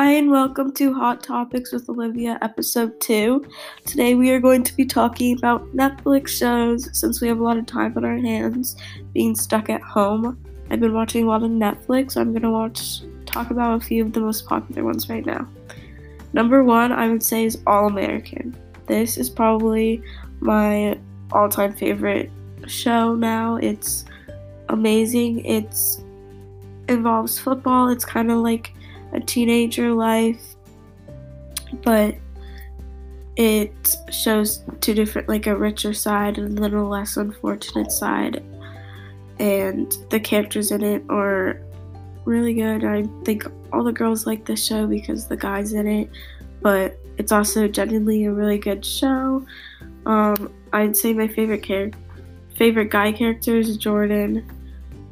Hi, 0.00 0.12
and 0.12 0.30
welcome 0.30 0.72
to 0.76 0.94
Hot 0.94 1.22
Topics 1.22 1.72
with 1.72 1.90
Olivia, 1.90 2.38
episode 2.40 2.98
2. 3.02 3.44
Today 3.84 4.14
we 4.14 4.30
are 4.30 4.40
going 4.40 4.64
to 4.64 4.74
be 4.74 4.86
talking 4.86 5.36
about 5.36 5.76
Netflix 5.76 6.28
shows 6.28 6.88
since 6.98 7.20
we 7.20 7.28
have 7.28 7.38
a 7.38 7.42
lot 7.42 7.58
of 7.58 7.66
time 7.66 7.92
on 7.98 8.06
our 8.06 8.16
hands 8.16 8.76
being 9.12 9.34
stuck 9.36 9.68
at 9.68 9.82
home. 9.82 10.42
I've 10.70 10.80
been 10.80 10.94
watching 10.94 11.24
a 11.24 11.28
lot 11.28 11.42
of 11.42 11.50
Netflix, 11.50 12.12
so 12.12 12.22
I'm 12.22 12.30
going 12.30 12.44
to 12.44 12.50
watch 12.50 13.02
talk 13.26 13.50
about 13.50 13.76
a 13.76 13.84
few 13.84 14.02
of 14.02 14.14
the 14.14 14.20
most 14.20 14.46
popular 14.46 14.84
ones 14.84 15.10
right 15.10 15.26
now. 15.26 15.46
Number 16.32 16.64
one, 16.64 16.92
I 16.92 17.10
would 17.10 17.22
say, 17.22 17.44
is 17.44 17.58
All 17.66 17.86
American. 17.86 18.56
This 18.86 19.18
is 19.18 19.28
probably 19.28 20.02
my 20.40 20.98
all 21.30 21.50
time 21.50 21.74
favorite 21.74 22.30
show 22.66 23.14
now. 23.14 23.56
It's 23.56 24.06
amazing. 24.70 25.44
It's 25.44 26.02
involves 26.88 27.38
football. 27.38 27.90
It's 27.90 28.06
kind 28.06 28.30
of 28.30 28.38
like 28.38 28.72
a 29.12 29.20
teenager 29.20 29.92
life, 29.92 30.56
but 31.82 32.14
it 33.36 33.96
shows 34.10 34.62
two 34.80 34.94
different, 34.94 35.28
like 35.28 35.46
a 35.46 35.56
richer 35.56 35.94
side 35.94 36.38
and 36.38 36.58
a 36.58 36.84
less 36.84 37.16
unfortunate 37.16 37.90
side. 37.90 38.42
And 39.38 39.96
the 40.10 40.20
characters 40.20 40.70
in 40.70 40.82
it 40.82 41.02
are 41.08 41.60
really 42.24 42.54
good. 42.54 42.84
I 42.84 43.04
think 43.24 43.44
all 43.72 43.82
the 43.82 43.92
girls 43.92 44.26
like 44.26 44.44
this 44.44 44.64
show 44.64 44.86
because 44.86 45.26
the 45.26 45.36
guys 45.36 45.72
in 45.72 45.86
it, 45.86 46.10
but 46.60 46.98
it's 47.16 47.32
also 47.32 47.66
genuinely 47.68 48.24
a 48.24 48.32
really 48.32 48.58
good 48.58 48.84
show. 48.84 49.44
Um, 50.06 50.52
I'd 50.72 50.96
say 50.96 51.12
my 51.12 51.28
favorite 51.28 51.62
character, 51.62 51.98
favorite 52.56 52.90
guy 52.90 53.12
character 53.12 53.56
is 53.56 53.76
Jordan, 53.76 54.50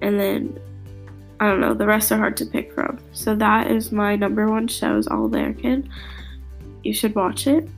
and 0.02 0.20
then 0.20 0.60
I 1.40 1.46
don't 1.46 1.60
know, 1.60 1.74
the 1.74 1.86
rest 1.86 2.10
are 2.10 2.18
hard 2.18 2.36
to 2.38 2.46
pick 2.46 2.72
from. 2.72 2.98
So 3.12 3.34
that 3.36 3.70
is 3.70 3.92
my 3.92 4.16
number 4.16 4.48
one 4.48 4.66
show 4.66 4.96
is 4.96 5.06
All 5.06 5.26
American. 5.26 5.88
You 6.82 6.92
should 6.92 7.14
watch 7.14 7.46
it. 7.46 7.68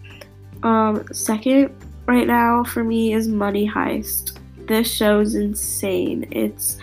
Um, 0.62 1.06
second, 1.12 1.74
right 2.06 2.26
now 2.26 2.64
for 2.64 2.84
me 2.84 3.12
is 3.12 3.28
Money 3.28 3.68
Heist. 3.68 4.38
This 4.66 4.90
show 4.92 5.20
is 5.20 5.34
insane. 5.34 6.28
It's 6.30 6.78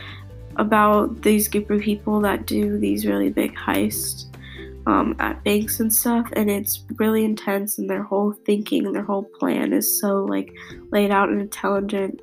about 0.57 1.21
these 1.21 1.47
group 1.47 1.69
of 1.69 1.81
people 1.81 2.19
that 2.21 2.45
do 2.45 2.77
these 2.77 3.05
really 3.05 3.29
big 3.29 3.55
heists 3.55 4.25
um, 4.87 5.15
at 5.19 5.43
banks 5.43 5.79
and 5.79 5.93
stuff, 5.93 6.27
and 6.33 6.49
it's 6.49 6.83
really 6.95 7.23
intense. 7.23 7.77
And 7.77 7.89
their 7.89 8.03
whole 8.03 8.33
thinking, 8.45 8.91
their 8.91 9.03
whole 9.03 9.23
plan 9.23 9.73
is 9.73 9.99
so 9.99 10.23
like 10.25 10.53
laid 10.91 11.11
out 11.11 11.29
and 11.29 11.41
intelligent, 11.41 12.21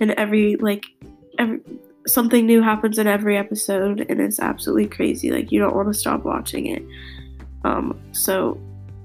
and 0.00 0.10
every 0.12 0.56
like 0.56 0.86
every 1.38 1.60
something 2.08 2.46
new 2.46 2.62
happens 2.62 2.98
in 2.98 3.06
every 3.06 3.36
episode 3.36 4.06
and 4.08 4.20
it's 4.20 4.40
absolutely 4.40 4.86
crazy. 4.86 5.30
Like 5.30 5.52
you 5.52 5.60
don't 5.60 5.74
want 5.74 5.88
to 5.88 5.94
stop 5.94 6.24
watching 6.24 6.66
it. 6.66 6.82
Um, 7.64 7.98
so 8.12 8.60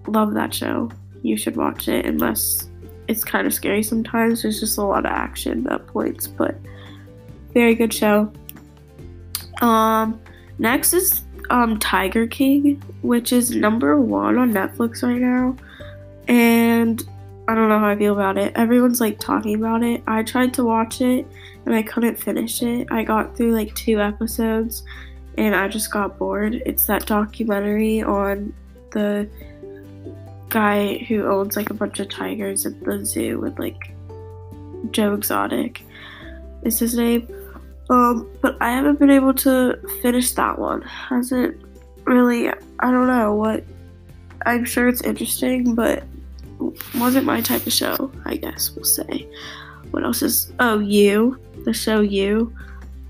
love 0.07 0.33
that 0.33 0.53
show. 0.53 0.89
You 1.21 1.37
should 1.37 1.55
watch 1.55 1.87
it 1.87 2.05
unless 2.05 2.69
it's 3.07 3.23
kind 3.23 3.47
of 3.47 3.53
scary 3.53 3.83
sometimes. 3.83 4.41
There's 4.41 4.59
just 4.59 4.77
a 4.77 4.83
lot 4.83 5.05
of 5.05 5.11
action 5.11 5.67
at 5.67 5.85
points, 5.87 6.27
but 6.27 6.55
very 7.53 7.75
good 7.75 7.93
show. 7.93 8.31
Um, 9.61 10.19
next 10.57 10.93
is 10.93 11.21
um 11.49 11.79
Tiger 11.79 12.27
King, 12.27 12.81
which 13.01 13.31
is 13.31 13.51
number 13.51 13.99
one 13.99 14.37
on 14.37 14.51
Netflix 14.51 15.03
right 15.03 15.19
now, 15.21 15.55
and 16.27 17.07
I 17.47 17.55
don't 17.55 17.67
know 17.67 17.79
how 17.79 17.87
I 17.87 17.97
feel 17.97 18.13
about 18.13 18.37
it. 18.37 18.53
Everyone's 18.55 19.01
like 19.01 19.19
talking 19.19 19.55
about 19.55 19.83
it. 19.83 20.01
I 20.07 20.23
tried 20.23 20.53
to 20.55 20.63
watch 20.63 21.01
it 21.01 21.27
and 21.65 21.75
I 21.75 21.83
couldn't 21.83 22.17
finish 22.17 22.61
it. 22.61 22.87
I 22.89 23.03
got 23.03 23.35
through 23.35 23.53
like 23.53 23.75
two 23.75 23.99
episodes 23.99 24.83
and 25.37 25.53
I 25.53 25.67
just 25.67 25.91
got 25.91 26.17
bored. 26.17 26.61
It's 26.65 26.85
that 26.85 27.05
documentary 27.05 28.01
on 28.01 28.53
the 28.91 29.29
guy 30.49 30.99
who 31.09 31.25
owns 31.25 31.57
like 31.57 31.69
a 31.69 31.73
bunch 31.73 31.99
of 31.99 32.09
tigers 32.09 32.65
at 32.65 32.79
the 32.83 33.05
zoo 33.05 33.39
with 33.39 33.59
like 33.59 33.93
Joe 34.91 35.13
Exotic 35.13 35.81
is 36.63 36.79
his 36.79 36.95
name. 36.95 37.27
Um, 37.89 38.29
but 38.41 38.55
I 38.61 38.71
haven't 38.71 38.99
been 38.99 39.09
able 39.09 39.33
to 39.35 39.77
finish 40.01 40.31
that 40.33 40.57
one. 40.57 40.81
Hasn't 40.83 41.59
really 42.05 42.49
I 42.49 42.91
don't 42.91 43.07
know 43.07 43.35
what 43.35 43.65
I'm 44.45 44.63
sure 44.63 44.87
it's 44.87 45.01
interesting, 45.01 45.75
but 45.75 46.03
wasn't 46.95 47.25
my 47.25 47.41
type 47.41 47.65
of 47.65 47.73
show, 47.73 48.11
I 48.25 48.35
guess 48.35 48.71
we'll 48.75 48.85
say. 48.85 49.27
What 49.91 50.03
else 50.03 50.21
is 50.21 50.51
oh 50.59 50.79
you, 50.79 51.39
the 51.65 51.73
show 51.73 52.01
you. 52.01 52.53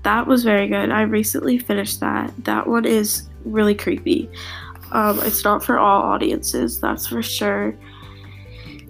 That 0.02 0.26
was 0.26 0.44
very 0.44 0.68
good. 0.68 0.90
I 0.90 1.02
recently 1.02 1.58
finished 1.58 2.00
that. 2.00 2.32
That 2.44 2.66
one 2.66 2.84
is 2.84 3.28
really 3.44 3.74
creepy. 3.74 4.28
Um, 4.92 5.18
it's 5.22 5.42
not 5.44 5.64
for 5.64 5.78
all 5.78 6.02
audiences, 6.02 6.80
that's 6.80 7.06
for 7.06 7.22
sure. 7.22 7.74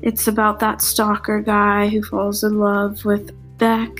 It's 0.02 0.28
about 0.28 0.58
that 0.60 0.82
stalker 0.82 1.40
guy 1.40 1.88
who 1.88 2.02
falls 2.02 2.44
in 2.44 2.58
love 2.58 3.04
with 3.04 3.30
Beck, 3.58 3.90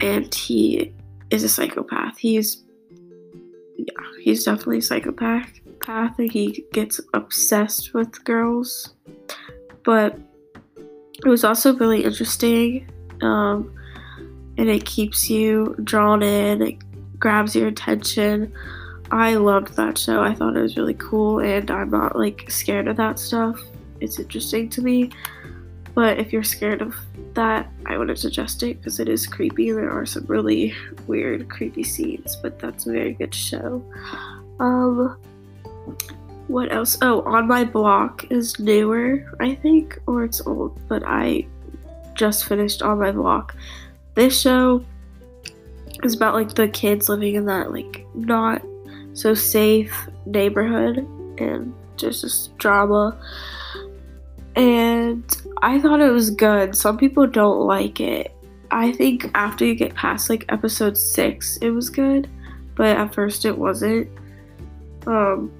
and 0.00 0.32
he 0.32 0.92
is 1.30 1.42
a 1.42 1.48
psychopath. 1.48 2.18
He's 2.18 2.62
yeah, 3.76 4.06
he's 4.22 4.44
definitely 4.44 4.78
a 4.78 4.82
psychopath. 4.82 5.50
Path, 5.80 6.18
and 6.18 6.30
he 6.30 6.64
gets 6.72 7.00
obsessed 7.14 7.94
with 7.94 8.22
girls 8.24 8.94
but 9.84 10.18
it 11.24 11.28
was 11.28 11.44
also 11.44 11.74
really 11.74 12.04
interesting 12.04 12.90
um, 13.22 13.74
and 14.56 14.68
it 14.68 14.84
keeps 14.84 15.28
you 15.28 15.76
drawn 15.84 16.22
in 16.22 16.62
it 16.62 16.76
grabs 17.18 17.54
your 17.54 17.68
attention. 17.68 18.52
I 19.10 19.34
loved 19.34 19.76
that 19.76 19.98
show. 19.98 20.22
I 20.22 20.34
thought 20.34 20.56
it 20.56 20.62
was 20.62 20.76
really 20.76 20.94
cool 20.94 21.40
and 21.40 21.70
i'm 21.70 21.90
not 21.90 22.16
like 22.16 22.50
scared 22.50 22.88
of 22.88 22.96
that 22.96 23.18
stuff. 23.18 23.60
It's 24.00 24.18
interesting 24.18 24.68
to 24.70 24.82
me 24.82 25.10
but 25.94 26.18
if 26.18 26.32
you're 26.32 26.44
scared 26.44 26.80
of 26.80 26.94
that 27.34 27.70
i 27.86 27.98
wouldn't 27.98 28.18
suggest 28.18 28.62
it 28.62 28.78
because 28.78 29.00
it 29.00 29.08
is 29.08 29.26
creepy. 29.26 29.72
There 29.72 29.90
are 29.90 30.06
some 30.06 30.24
really 30.26 30.74
weird 31.06 31.48
creepy 31.48 31.84
scenes 31.84 32.36
but 32.36 32.58
that's 32.58 32.86
a 32.86 32.92
very 32.92 33.12
good 33.12 33.34
show. 33.34 33.84
Um 34.58 35.16
what 36.50 36.72
else? 36.72 36.98
Oh, 37.00 37.22
on 37.22 37.46
my 37.46 37.64
block 37.64 38.30
is 38.30 38.58
newer, 38.58 39.32
I 39.38 39.54
think, 39.54 40.00
or 40.06 40.24
it's 40.24 40.44
old, 40.44 40.80
but 40.88 41.04
I 41.06 41.46
just 42.14 42.44
finished 42.44 42.82
on 42.82 42.98
my 42.98 43.12
block. 43.12 43.54
This 44.14 44.40
show 44.40 44.84
is 46.02 46.16
about 46.16 46.34
like 46.34 46.54
the 46.54 46.66
kids 46.66 47.08
living 47.08 47.36
in 47.36 47.44
that 47.46 47.70
like 47.70 48.04
not 48.14 48.62
so 49.12 49.32
safe 49.32 50.08
neighborhood 50.26 50.98
and 51.38 51.72
just 51.96 52.22
this 52.22 52.48
drama. 52.58 53.16
And 54.56 55.24
I 55.62 55.80
thought 55.80 56.00
it 56.00 56.10
was 56.10 56.30
good. 56.30 56.74
Some 56.74 56.98
people 56.98 57.28
don't 57.28 57.60
like 57.60 58.00
it. 58.00 58.34
I 58.72 58.90
think 58.90 59.30
after 59.34 59.64
you 59.64 59.76
get 59.76 59.94
past 59.94 60.28
like 60.28 60.44
episode 60.48 60.98
six, 60.98 61.58
it 61.58 61.70
was 61.70 61.90
good, 61.90 62.28
but 62.74 62.96
at 62.96 63.14
first 63.14 63.44
it 63.44 63.56
wasn't. 63.56 64.08
Um, 65.06 65.52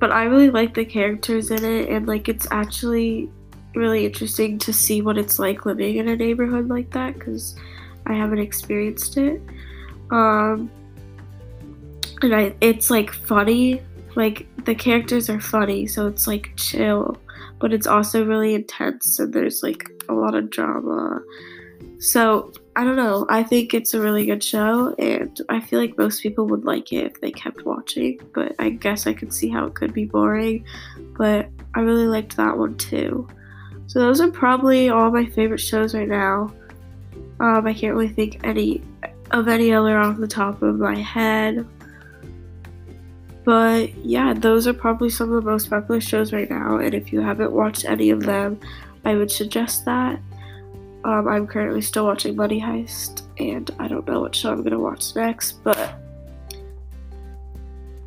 but 0.00 0.10
I 0.10 0.24
really 0.24 0.50
like 0.50 0.74
the 0.74 0.84
characters 0.84 1.50
in 1.50 1.64
it, 1.64 1.88
and 1.90 2.08
like 2.08 2.28
it's 2.28 2.48
actually 2.50 3.30
really 3.74 4.04
interesting 4.06 4.58
to 4.58 4.72
see 4.72 5.02
what 5.02 5.16
it's 5.16 5.38
like 5.38 5.66
living 5.66 5.96
in 5.96 6.08
a 6.08 6.16
neighborhood 6.16 6.68
like 6.68 6.90
that 6.90 7.14
because 7.14 7.54
I 8.06 8.14
haven't 8.14 8.40
experienced 8.40 9.16
it. 9.16 9.40
Um, 10.10 10.70
and 12.22 12.34
I, 12.34 12.54
it's 12.60 12.90
like 12.90 13.12
funny, 13.12 13.82
like 14.16 14.48
the 14.64 14.74
characters 14.74 15.30
are 15.30 15.40
funny, 15.40 15.86
so 15.86 16.06
it's 16.06 16.26
like 16.26 16.52
chill, 16.56 17.16
but 17.60 17.72
it's 17.72 17.86
also 17.86 18.24
really 18.24 18.54
intense, 18.54 19.18
and 19.18 19.32
there's 19.32 19.62
like 19.62 19.84
a 20.08 20.14
lot 20.14 20.34
of 20.34 20.50
drama. 20.50 21.20
So 22.00 22.50
I 22.76 22.84
don't 22.84 22.96
know. 22.96 23.26
I 23.28 23.42
think 23.42 23.74
it's 23.74 23.92
a 23.92 24.00
really 24.00 24.24
good 24.24 24.42
show, 24.42 24.94
and 24.98 25.38
I 25.50 25.60
feel 25.60 25.78
like 25.78 25.98
most 25.98 26.22
people 26.22 26.46
would 26.46 26.64
like 26.64 26.92
it 26.94 27.04
if 27.04 27.20
they 27.20 27.30
kept 27.30 27.66
watching. 27.66 28.18
But 28.34 28.54
I 28.58 28.70
guess 28.70 29.06
I 29.06 29.12
could 29.12 29.34
see 29.34 29.50
how 29.50 29.66
it 29.66 29.74
could 29.74 29.92
be 29.92 30.06
boring. 30.06 30.64
But 31.18 31.50
I 31.74 31.80
really 31.80 32.06
liked 32.06 32.36
that 32.38 32.56
one 32.56 32.78
too. 32.78 33.28
So 33.86 33.98
those 34.00 34.20
are 34.22 34.30
probably 34.30 34.88
all 34.88 35.10
my 35.10 35.26
favorite 35.26 35.60
shows 35.60 35.94
right 35.94 36.08
now. 36.08 36.50
Um, 37.38 37.66
I 37.66 37.74
can't 37.74 37.94
really 37.94 38.08
think 38.08 38.40
any 38.44 38.82
of 39.30 39.46
any 39.48 39.72
other 39.72 39.98
off 39.98 40.16
the 40.16 40.26
top 40.26 40.62
of 40.62 40.78
my 40.78 40.96
head. 40.96 41.66
But 43.44 43.94
yeah, 43.98 44.32
those 44.32 44.66
are 44.66 44.72
probably 44.72 45.10
some 45.10 45.32
of 45.32 45.44
the 45.44 45.50
most 45.50 45.68
popular 45.68 46.00
shows 46.00 46.32
right 46.32 46.48
now. 46.48 46.78
And 46.78 46.94
if 46.94 47.12
you 47.12 47.20
haven't 47.20 47.52
watched 47.52 47.84
any 47.84 48.08
of 48.08 48.22
them, 48.22 48.58
I 49.04 49.16
would 49.16 49.30
suggest 49.30 49.84
that. 49.84 50.18
Um, 51.10 51.26
I'm 51.26 51.44
currently 51.48 51.80
still 51.80 52.06
watching 52.06 52.36
Money 52.36 52.60
Heist, 52.60 53.22
and 53.40 53.68
I 53.80 53.88
don't 53.88 54.06
know 54.06 54.20
what 54.20 54.32
show 54.32 54.52
I'm 54.52 54.62
gonna 54.62 54.78
watch 54.78 55.16
next, 55.16 55.64
but 55.64 55.94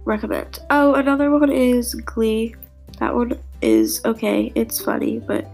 recommend. 0.05 0.59
Oh, 0.69 0.93
another 0.93 1.29
one 1.29 1.51
is 1.51 1.95
Glee. 1.95 2.55
That 2.99 3.13
one 3.13 3.37
is 3.61 3.99
okay. 4.05 4.53
It's 4.55 4.81
funny, 4.81 5.19
but 5.19 5.51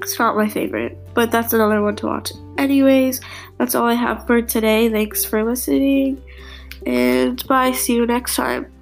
it's 0.00 0.18
not 0.18 0.36
my 0.36 0.48
favorite. 0.48 0.96
But 1.12 1.30
that's 1.30 1.52
another 1.52 1.82
one 1.82 1.96
to 1.96 2.06
watch. 2.06 2.32
Anyways, 2.56 3.20
that's 3.58 3.74
all 3.74 3.84
I 3.84 3.92
have 3.92 4.26
for 4.26 4.40
today. 4.40 4.88
Thanks 4.88 5.22
for 5.22 5.44
listening, 5.44 6.22
and 6.86 7.46
bye. 7.46 7.72
See 7.72 7.94
you 7.94 8.06
next 8.06 8.36
time. 8.36 8.72